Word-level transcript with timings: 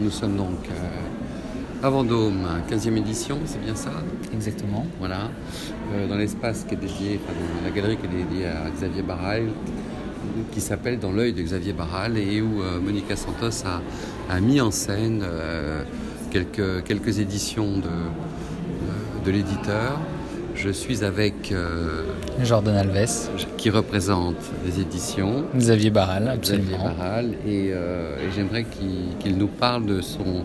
Nous 0.00 0.10
sommes 0.10 0.36
donc 0.36 0.68
euh, 0.70 1.86
à 1.86 1.88
Vendôme, 1.88 2.46
15e 2.68 2.96
édition, 2.96 3.38
c'est 3.44 3.60
bien 3.62 3.76
ça? 3.76 3.92
Exactement. 4.32 4.86
Voilà. 4.98 5.30
Euh, 5.92 6.08
dans 6.08 6.16
l'espace 6.16 6.64
qui 6.68 6.74
est 6.74 6.78
dédié, 6.78 7.20
enfin, 7.22 7.32
dans 7.32 7.64
la 7.64 7.70
galerie 7.70 7.96
qui 7.96 8.06
est 8.06 8.24
dédiée 8.24 8.46
à 8.46 8.70
Xavier 8.70 9.02
Barral, 9.02 9.44
qui 10.50 10.60
s'appelle 10.60 10.98
Dans 10.98 11.12
l'œil 11.12 11.32
de 11.32 11.42
Xavier 11.42 11.72
Barral 11.72 12.18
et 12.18 12.40
où 12.40 12.62
euh, 12.62 12.80
Monica 12.80 13.14
Santos 13.14 13.64
a, 13.66 13.82
a 14.34 14.40
mis 14.40 14.60
en 14.60 14.72
scène 14.72 15.24
quelques, 16.30 16.82
quelques 16.84 17.20
éditions 17.20 17.78
de, 17.78 19.24
de 19.24 19.30
l'éditeur. 19.30 20.00
Je 20.54 20.70
suis 20.70 21.04
avec 21.04 21.52
euh, 21.52 22.04
Jordan 22.42 22.76
Alves, 22.76 23.28
qui 23.56 23.70
représente 23.70 24.36
les 24.64 24.80
éditions. 24.80 25.44
Xavier 25.56 25.90
Barral, 25.90 26.38
Xavier 26.40 26.74
absolument. 26.74 26.94
Barral, 26.96 27.26
et, 27.46 27.70
euh, 27.72 28.16
et 28.18 28.32
j'aimerais 28.34 28.64
qu'il 29.20 29.36
nous 29.36 29.48
parle 29.48 29.84
de 29.86 30.00
son 30.00 30.44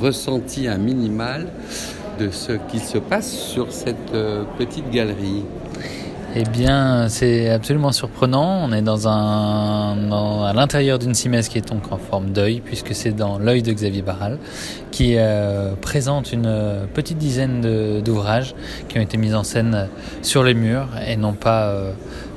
ressenti 0.00 0.66
un 0.66 0.78
minimal 0.78 1.46
de 2.18 2.30
ce 2.30 2.52
qui 2.70 2.78
se 2.78 2.98
passe 2.98 3.30
sur 3.30 3.70
cette 3.72 4.14
euh, 4.14 4.42
petite 4.58 4.90
galerie. 4.90 5.44
Eh 6.36 6.44
bien, 6.44 7.08
c'est 7.08 7.50
absolument 7.50 7.90
surprenant. 7.90 8.60
On 8.64 8.72
est 8.72 8.82
dans 8.82 9.08
un, 9.08 9.96
dans- 10.08 10.44
à 10.44 10.52
l'intérieur 10.52 10.98
d'une 11.00 11.14
simesse 11.14 11.48
qui 11.48 11.58
est 11.58 11.68
donc 11.68 11.90
en 11.90 11.96
forme 11.98 12.30
d'œil, 12.30 12.60
puisque 12.64 12.94
c'est 12.94 13.10
dans 13.10 13.38
l'œil 13.38 13.62
de 13.62 13.72
Xavier 13.72 14.02
Barral, 14.02 14.38
qui 14.90 15.14
euh, 15.16 15.74
présente 15.80 16.32
une 16.32 16.46
euh, 16.46 16.84
petite 16.92 17.18
dizaine 17.18 18.00
d'ouvrages 18.02 18.54
qui 18.88 18.98
ont 18.98 19.02
été 19.02 19.16
mis 19.16 19.34
en 19.34 19.44
scène 19.44 19.88
sur 20.22 20.42
les 20.42 20.54
murs 20.54 20.88
et 21.06 21.16
non 21.16 21.32
pas 21.32 21.68
euh, 21.68 21.92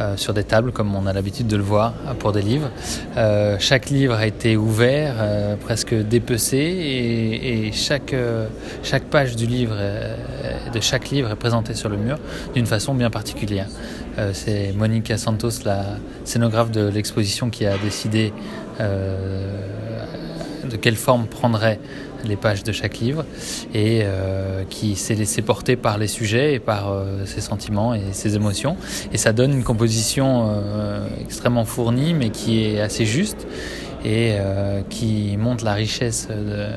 euh, 0.00 0.16
sur 0.16 0.34
des 0.34 0.44
tables 0.44 0.72
comme 0.72 0.94
on 0.94 1.06
a 1.06 1.12
l'habitude 1.14 1.46
de 1.46 1.56
le 1.56 1.62
voir 1.62 1.94
euh, 2.06 2.12
pour 2.12 2.32
des 2.32 2.42
livres. 2.42 2.70
Euh, 3.16 3.56
chaque 3.58 3.88
livre 3.88 4.14
a 4.14 4.26
été 4.26 4.56
ouvert, 4.56 5.14
euh, 5.18 5.56
presque 5.56 5.94
dépecé, 5.94 6.58
et, 6.58 7.72
chaque, 7.72 8.12
euh, 8.12 8.46
chaque 8.82 9.04
page 9.04 9.36
du 9.36 9.46
livre, 9.46 9.74
euh, 9.78 10.14
de 10.70 10.80
chaque 10.80 11.08
livre 11.08 11.30
est 11.30 11.36
présentée 11.36 11.74
sur 11.74 11.88
le 11.88 11.96
mur 11.96 12.18
d'une 12.54 12.66
façon 12.66 12.94
bien 12.94 13.08
particulière. 13.08 13.68
Euh, 14.18 14.30
c'est 14.34 14.72
Monica 14.76 15.16
Santos, 15.16 15.62
la 15.64 15.84
scénographe 16.24 16.70
de 16.70 16.88
l'exposition, 16.88 17.48
qui 17.48 17.64
a 17.64 17.78
décidé 17.78 18.34
euh, 18.80 19.60
de 20.66 20.76
quelle 20.76 20.96
forme 20.96 21.26
prendraient 21.26 21.78
les 22.24 22.36
pages 22.36 22.64
de 22.64 22.72
chaque 22.72 22.98
livre 22.98 23.24
et 23.74 24.00
euh, 24.02 24.64
qui 24.68 24.96
s'est 24.96 25.14
laissé 25.14 25.42
porter 25.42 25.76
par 25.76 25.98
les 25.98 26.06
sujets 26.06 26.54
et 26.54 26.58
par 26.58 26.90
euh, 26.90 27.24
ses 27.24 27.40
sentiments 27.40 27.94
et 27.94 28.12
ses 28.12 28.36
émotions. 28.36 28.76
Et 29.12 29.18
ça 29.18 29.32
donne 29.32 29.52
une 29.52 29.64
composition 29.64 30.48
euh, 30.50 31.06
extrêmement 31.20 31.64
fournie 31.64 32.14
mais 32.14 32.30
qui 32.30 32.64
est 32.64 32.80
assez 32.80 33.04
juste 33.04 33.46
et 34.04 34.36
qui 34.88 35.36
montre 35.36 35.64
la 35.64 35.74
richesse 35.74 36.28
de, 36.28 36.68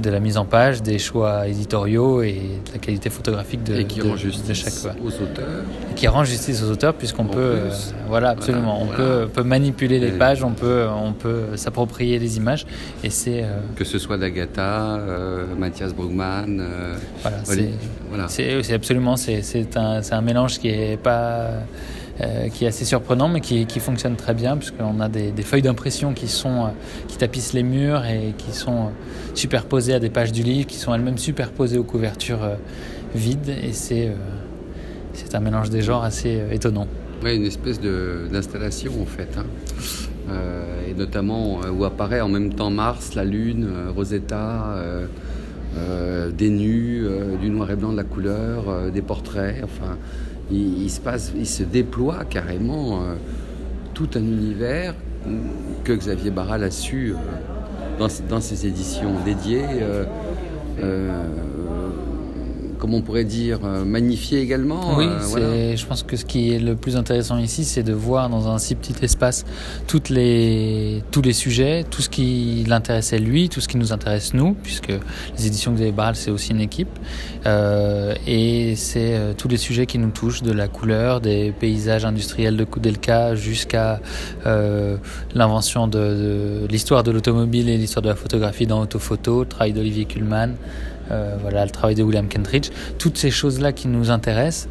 de 0.00 0.10
la 0.10 0.20
mise 0.20 0.36
en 0.36 0.44
page, 0.44 0.82
des 0.82 0.98
choix 0.98 1.46
éditoriaux 1.48 2.22
et 2.22 2.34
de 2.66 2.72
la 2.72 2.78
qualité 2.78 3.08
photographique 3.10 3.64
de, 3.64 3.76
et 3.76 3.84
qui 3.84 4.00
de- 4.00 4.04
rend 4.04 4.12
de 4.12 4.18
justice 4.18 4.86
aux 5.02 5.22
auteurs. 5.22 5.62
et 5.90 5.94
qui 5.94 6.06
rend 6.06 6.24
justice 6.24 6.62
aux 6.62 6.70
auteurs 6.70 6.94
puisqu'on 6.94 7.24
peut 7.24 7.38
euh, 7.40 7.70
voilà 8.08 8.30
absolument 8.30 8.78
Voilà, 8.78 8.82
on 8.82 8.96
voilà. 8.96 9.24
peut 9.24 9.28
peut 9.32 9.42
manipuler 9.42 9.98
les 9.98 10.10
pages 10.12 10.42
on 10.44 10.52
peut 10.52 10.86
on 10.88 11.12
peut 11.12 11.56
s'approprier 11.56 12.18
les 12.18 12.36
images 12.36 12.66
et 13.02 13.10
c'est 13.10 13.42
euh, 13.42 13.58
Que 13.74 13.84
ce 13.84 13.98
soit 13.98 14.18
d'Agatha, 14.18 14.96
euh, 14.96 15.46
Mathias 15.58 15.94
Brugman, 15.94 16.58
euh, 16.60 16.94
voilà 17.22 17.38
c'est 17.44 17.70
voilà. 18.10 18.74
absolument 18.74 19.16
c'est 19.16 19.76
un 19.76 20.00
un 20.10 20.20
mélange 20.20 20.58
qui 20.58 20.68
est 20.68 20.96
pas 21.02 21.48
euh, 22.22 22.48
qui 22.48 22.64
est 22.64 22.68
assez 22.68 22.86
surprenant 22.86 23.28
mais 23.28 23.42
qui, 23.42 23.66
fonctionne 23.78 24.16
très 24.16 24.32
bien 24.32 24.56
puisqu'on 24.56 25.00
a 25.00 25.08
des, 25.10 25.34
feuilles 25.42 25.60
d'impression 25.60 26.14
qui 26.14 26.24
euh, 26.46 26.68
qui 27.08 27.18
tapissent 27.18 27.52
les 27.52 27.62
murs 27.62 28.06
et 28.06 28.32
qui 28.38 28.52
sont 28.52 28.86
euh, 28.86 28.88
superposées 29.34 29.92
à 29.92 30.00
des 30.00 30.08
pages 30.08 30.32
du 30.32 30.42
livre 30.42 30.66
qui 30.66 30.78
sont 30.78 30.94
elles-mêmes 30.94 31.18
superposées 31.18 31.76
aux 31.76 31.84
couvertures 31.84 32.56
vides 33.14 33.50
et 33.62 33.74
c'est 33.74 34.12
c'est 35.12 35.34
un 35.34 35.40
mélange 35.40 35.68
des 35.68 35.82
genres 35.82 36.04
assez 36.04 36.42
étonnant. 36.50 36.86
Ouais, 37.22 37.36
une 37.36 37.44
espèce 37.44 37.80
d'installation 37.82 38.92
en 39.02 39.06
fait. 39.06 39.28
hein. 39.36 40.32
Et 40.88 40.94
notamment 40.94 41.60
où 41.70 41.84
apparaît 41.84 42.22
en 42.22 42.28
même 42.28 42.54
temps 42.54 42.70
Mars, 42.70 43.14
la 43.14 43.24
Lune, 43.24 43.68
Rosetta, 43.94 44.74
des 46.36 46.50
nus, 46.50 47.06
du 47.40 47.50
noir 47.50 47.70
et 47.70 47.76
blanc 47.76 47.92
de 47.92 47.96
la 47.96 48.04
couleur, 48.04 48.90
des 48.90 49.02
portraits. 49.02 49.62
Enfin, 49.62 49.96
il, 50.50 50.90
se 50.90 51.62
déploie 51.62 52.24
carrément 52.24 53.02
euh, 53.02 53.14
tout 53.94 54.08
un 54.14 54.20
univers 54.20 54.94
que 55.84 55.92
Xavier 55.92 56.30
Barral 56.30 56.62
a 56.62 56.70
su 56.70 57.14
dans, 57.98 58.08
dans 58.28 58.40
ses 58.40 58.66
éditions 58.66 59.14
dédiées. 59.24 59.64
euh, 59.82 60.04
euh, 60.82 61.24
comment 62.86 62.98
on 62.98 63.02
pourrait 63.02 63.24
dire, 63.24 63.58
euh, 63.64 63.84
magnifier 63.84 64.40
également. 64.40 64.96
Oui, 64.96 65.06
euh, 65.06 65.18
voilà. 65.22 65.74
je 65.74 65.86
pense 65.86 66.04
que 66.04 66.16
ce 66.16 66.24
qui 66.24 66.52
est 66.52 66.60
le 66.60 66.76
plus 66.76 66.96
intéressant 66.96 67.36
ici, 67.36 67.64
c'est 67.64 67.82
de 67.82 67.92
voir 67.92 68.30
dans 68.30 68.48
un 68.48 68.58
si 68.58 68.76
petit 68.76 68.94
espace 69.04 69.44
toutes 69.88 70.08
les, 70.08 71.02
tous 71.10 71.20
les 71.20 71.32
sujets, 71.32 71.84
tout 71.90 72.00
ce 72.00 72.08
qui 72.08 72.64
l'intéressait 72.68 73.18
lui, 73.18 73.48
tout 73.48 73.60
ce 73.60 73.66
qui 73.66 73.76
nous 73.76 73.92
intéresse 73.92 74.34
nous, 74.34 74.54
puisque 74.54 74.92
les 75.36 75.46
éditions 75.48 75.72
Xavier 75.72 75.90
Barral, 75.90 76.14
c'est 76.14 76.30
aussi 76.30 76.52
une 76.52 76.60
équipe. 76.60 76.96
Euh, 77.44 78.14
et 78.24 78.76
c'est 78.76 79.34
tous 79.36 79.48
les 79.48 79.56
sujets 79.56 79.86
qui 79.86 79.98
nous 79.98 80.10
touchent, 80.10 80.44
de 80.44 80.52
la 80.52 80.68
couleur, 80.68 81.20
des 81.20 81.52
paysages 81.58 82.04
industriels 82.04 82.56
de 82.56 82.64
Koudelka 82.64 83.34
jusqu'à 83.34 84.00
euh, 84.46 84.96
l'invention 85.34 85.88
de, 85.88 86.62
de 86.62 86.66
l'histoire 86.70 87.02
de 87.02 87.10
l'automobile 87.10 87.68
et 87.68 87.76
l'histoire 87.76 88.02
de 88.02 88.08
la 88.08 88.14
photographie 88.14 88.68
dans 88.68 88.80
Autophoto, 88.80 89.40
le 89.40 89.48
travail 89.48 89.72
d'Olivier 89.72 90.04
Kuhlmann. 90.04 90.54
Euh, 91.10 91.36
voilà 91.40 91.64
le 91.64 91.70
travail 91.70 91.94
de 91.94 92.02
William 92.02 92.28
Kentridge, 92.28 92.70
toutes 92.98 93.16
ces 93.18 93.30
choses-là 93.30 93.72
qui 93.72 93.88
nous 93.88 94.10
intéressent, 94.10 94.68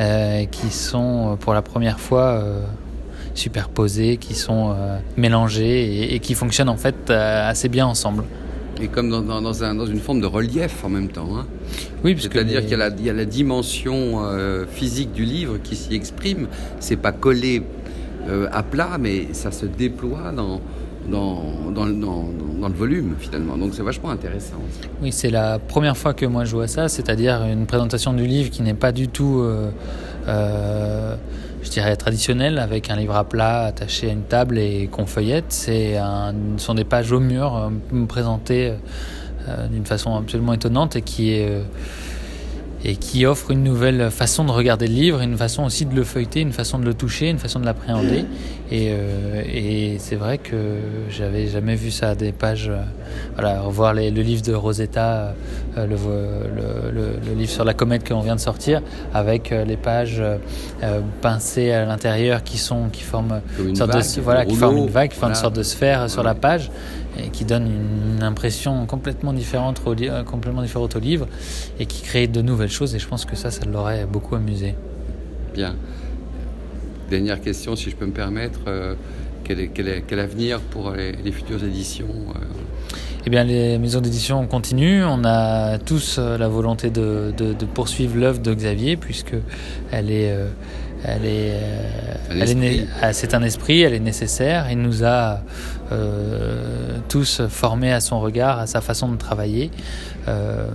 euh, 0.00 0.44
qui 0.46 0.70
sont 0.70 1.32
euh, 1.32 1.36
pour 1.36 1.52
la 1.54 1.62
première 1.62 2.00
fois 2.00 2.42
superposées, 3.34 4.16
qui 4.16 4.34
sont 4.34 4.74
mélangées 5.16 5.84
et, 5.84 6.14
et 6.14 6.18
qui 6.20 6.34
fonctionnent 6.34 6.68
en 6.68 6.76
fait 6.76 7.10
assez 7.10 7.68
bien 7.68 7.86
ensemble. 7.86 8.24
Et 8.80 8.88
comme 8.88 9.08
dans, 9.10 9.20
dans- 9.20 9.40
dans 9.40 9.62
un- 9.64 9.74
dans 9.74 9.86
une 9.86 10.00
forme 10.00 10.20
de 10.20 10.26
relief 10.26 10.84
en 10.84 10.88
même 10.88 11.08
temps. 11.08 11.28
hein. 11.36 11.46
Oui, 12.04 12.14
parce 12.14 12.26
que 12.28 12.34
C'est-à-dire 12.34 12.60
les- 12.60 12.66
qu'il 12.66 12.78
y, 12.78 12.80
a 12.80 12.88
la- 12.88 12.94
il 12.96 13.04
y 13.04 13.10
a 13.10 13.12
la 13.12 13.24
dimension 13.24 14.24
euh, 14.24 14.64
physique 14.70 15.12
du 15.12 15.24
livre 15.24 15.58
qui 15.62 15.76
s'y 15.76 15.94
exprime. 15.94 16.48
C'est 16.80 16.96
pas 16.96 17.12
collé 17.12 17.62
euh, 18.28 18.48
à 18.52 18.62
plat, 18.62 18.96
mais 18.98 19.28
ça 19.32 19.52
se 19.52 19.66
déploie 19.66 20.32
dans, 20.34 20.60
dans, 21.10 21.42
dans, 21.74 21.86
dans- 21.86 22.28
dans 22.60 22.68
le 22.68 22.74
volume 22.74 23.14
finalement. 23.18 23.56
Donc 23.58 23.74
c'est 23.74 23.82
vachement 23.82 24.10
intéressant. 24.10 24.56
Oui, 25.02 25.12
c'est 25.12 25.28
la 25.30 25.58
première 25.58 25.96
fois 25.96 26.14
que 26.14 26.24
moi 26.24 26.44
je 26.44 26.54
vois 26.54 26.66
ça, 26.68 26.88
c'est-à-dire 26.88 27.42
une 27.44 27.66
présentation 27.66 28.12
du 28.14 28.26
livre 28.26 28.50
qui 28.50 28.62
n'est 28.62 28.72
pas 28.74 28.90
du 28.92 29.08
tout, 29.08 29.40
euh, 29.40 29.70
euh, 30.28 31.14
je 31.62 31.68
dirais, 31.70 31.94
traditionnelle, 31.96 32.58
avec 32.58 32.90
un 32.90 32.96
livre 32.96 33.16
à 33.16 33.24
plat 33.24 33.64
attaché 33.64 34.08
à 34.08 34.12
une 34.12 34.22
table 34.22 34.58
et 34.58 34.88
qu'on 34.90 35.04
feuillette. 35.06 35.46
C'est 35.48 35.94
ce 36.56 36.64
sont 36.64 36.74
des 36.74 36.84
pages 36.84 37.12
au 37.12 37.20
mur 37.20 37.54
euh, 37.92 38.04
présentées 38.06 38.72
d'une 39.70 39.84
façon 39.84 40.16
absolument 40.16 40.54
étonnante 40.54 40.96
et 40.96 41.02
qui 41.02 41.32
est 41.32 41.52
et 42.86 42.96
qui 42.96 43.24
offre 43.24 43.50
une 43.50 43.62
nouvelle 43.64 44.10
façon 44.10 44.44
de 44.44 44.50
regarder 44.50 44.86
le 44.86 44.92
livre, 44.94 45.20
une 45.22 45.38
façon 45.38 45.64
aussi 45.64 45.86
de 45.86 45.94
le 45.94 46.04
feuilleter, 46.04 46.40
une 46.42 46.52
façon 46.52 46.78
de 46.78 46.84
le 46.84 46.92
toucher, 46.92 47.30
une 47.30 47.38
façon 47.38 47.58
de 47.58 47.64
l'appréhender. 47.64 48.26
Et, 48.70 48.88
euh, 48.90 49.42
et 49.46 49.96
c'est 49.98 50.16
vrai 50.16 50.36
que 50.38 50.56
j'avais 51.10 51.46
jamais 51.48 51.76
vu 51.76 51.90
ça 51.90 52.14
des 52.14 52.32
pages. 52.32 52.68
euh, 52.68 52.82
voilà, 53.34 53.60
revoir 53.60 53.94
les- 53.94 54.10
le 54.10 54.22
livre 54.22 54.42
de 54.42 54.52
Rosetta, 54.54 55.34
euh, 55.78 55.86
le, 55.86 55.94
le, 55.94 56.90
le- 56.92 57.16
le 57.28 57.34
livre 57.38 57.50
sur 57.50 57.64
la 57.64 57.72
comète 57.74 58.06
qu'on 58.08 58.20
vient 58.20 58.34
de 58.36 58.40
sortir, 58.40 58.82
avec 59.14 59.50
les 59.50 59.76
pages 59.76 60.22
pincées 61.22 61.72
à 61.72 61.84
l'intérieur 61.84 62.42
qui 62.42 62.58
sont 62.58 62.88
qui 62.92 63.02
forment 63.02 63.40
une 63.58 63.76
sorte 63.76 63.92
vague, 63.92 64.02
de, 64.16 64.20
voilà, 64.20 64.44
qui 64.46 64.56
forme 64.56 64.76
une 64.78 64.86
vague, 64.88 65.10
qui 65.10 65.16
forme 65.16 65.32
voilà. 65.32 65.38
une 65.38 65.42
sorte 65.42 65.56
de 65.56 65.62
sphère 65.62 66.10
sur 66.10 66.22
la 66.22 66.34
page 66.34 66.70
et 67.18 67.28
qui 67.28 67.44
donne 67.44 67.68
une 68.16 68.22
impression 68.24 68.86
complètement 68.86 69.32
différente 69.32 69.80
au, 69.86 69.94
complètement 70.24 70.62
différente 70.62 70.96
au 70.96 70.98
livre 70.98 71.26
et 71.78 71.86
qui 71.86 72.02
crée 72.02 72.26
de 72.26 72.42
nouvelles 72.42 72.70
choses 72.74 72.94
et 72.94 72.98
je 72.98 73.08
pense 73.08 73.24
que 73.24 73.36
ça, 73.36 73.50
ça 73.50 73.64
l'aurait 73.64 74.06
beaucoup 74.06 74.34
amusé. 74.34 74.74
Bien. 75.54 75.74
Dernière 77.10 77.40
question, 77.40 77.76
si 77.76 77.90
je 77.90 77.96
peux 77.96 78.06
me 78.06 78.12
permettre. 78.12 78.60
euh, 78.66 78.94
quel, 79.44 79.60
est- 79.60 79.68
quel, 79.74 79.88
est- 79.88 80.04
quel 80.06 80.20
avenir 80.20 80.58
pour 80.60 80.92
les, 80.92 81.12
les 81.12 81.30
futures 81.30 81.62
éditions 81.62 82.06
euh, 82.06 82.38
Eh 83.26 83.30
bien, 83.30 83.44
les 83.44 83.76
maisons 83.78 84.00
d'édition 84.00 84.46
continuent. 84.46 85.04
On 85.06 85.22
a 85.24 85.76
tous 85.78 86.16
euh, 86.18 86.38
la 86.38 86.48
volonté 86.48 86.88
de, 86.88 87.32
de- 87.36 87.52
de 87.52 87.64
poursuivre 87.66 88.16
l'œuvre 88.16 88.40
de 88.40 88.54
Xavier, 88.54 88.96
puisque 88.96 89.34
elle 89.92 90.10
est, 90.10 90.34
elle 91.06 91.24
est, 91.26 91.52
c'est 93.12 93.34
un 93.34 93.42
esprit, 93.42 93.82
elle 93.82 93.94
est 93.94 94.00
nécessaire. 94.00 94.66
Il 94.70 94.78
nous 94.80 95.04
a 95.04 95.40
euh, 95.92 96.98
tous 97.08 97.42
formés 97.48 97.92
à 97.92 98.00
son 98.00 98.20
regard, 98.20 98.58
à 98.58 98.66
sa 98.66 98.80
façon 98.80 99.08
de 99.10 99.16
travailler. 99.16 99.70
Euh, 100.28 100.66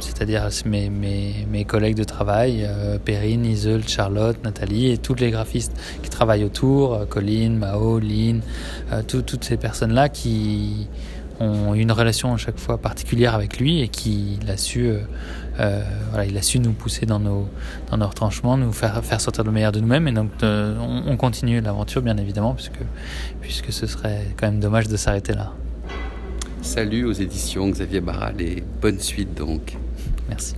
c'est-à-dire 0.00 0.48
mes, 0.64 0.88
mes, 0.88 1.46
mes 1.50 1.64
collègues 1.64 1.96
de 1.96 2.04
travail, 2.04 2.64
euh, 2.66 2.98
Perrine, 2.98 3.44
Iseult, 3.44 3.82
Charlotte, 3.86 4.42
Nathalie 4.44 4.90
et 4.92 4.98
tous 4.98 5.14
les 5.14 5.30
graphistes 5.30 5.72
qui 6.02 6.08
travaillent 6.08 6.44
autour, 6.44 6.94
euh, 6.94 7.04
Colline, 7.04 7.56
Mao, 7.58 7.98
Lynn, 7.98 8.40
euh, 8.92 9.02
tout- 9.06 9.22
toutes 9.22 9.44
ces 9.44 9.58
personnes-là 9.58 10.08
qui 10.08 10.88
ont 11.40 11.74
eu 11.74 11.80
une 11.80 11.92
relation 11.92 12.32
à 12.34 12.36
chaque 12.36 12.58
fois 12.58 12.78
particulière 12.78 13.34
avec 13.34 13.58
lui 13.58 13.80
et 13.80 13.88
qu'il 13.88 14.48
a 14.48 14.56
su, 14.56 14.92
voilà, 15.56 16.26
il 16.26 16.36
a 16.36 16.42
su 16.42 16.58
nous 16.58 16.72
pousser 16.72 17.06
dans 17.06 17.20
nos, 17.20 17.48
dans 17.90 17.96
nos 17.96 18.06
retranchements, 18.06 18.56
nous 18.56 18.72
faire, 18.72 19.04
faire 19.04 19.20
sortir 19.20 19.44
le 19.44 19.52
meilleur 19.52 19.72
de 19.72 19.80
nous-mêmes. 19.80 20.08
Et 20.08 20.12
donc, 20.12 20.30
on, 20.42 21.02
on, 21.06 21.16
continue 21.16 21.60
l'aventure, 21.60 22.02
bien 22.02 22.16
évidemment, 22.16 22.54
puisque, 22.54 22.80
puisque 23.40 23.72
ce 23.72 23.86
serait 23.86 24.26
quand 24.36 24.46
même 24.46 24.60
dommage 24.60 24.88
de 24.88 24.96
s'arrêter 24.96 25.34
là. 25.34 25.52
Salut 26.62 27.04
aux 27.04 27.12
éditions 27.12 27.68
Xavier 27.68 28.00
Barral 28.00 28.40
et 28.40 28.62
bonne 28.80 28.98
suite 28.98 29.34
donc. 29.34 29.76
Merci. 30.28 30.54